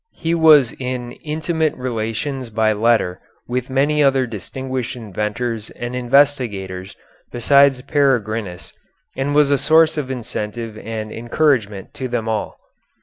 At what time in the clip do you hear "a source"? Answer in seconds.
9.51-9.99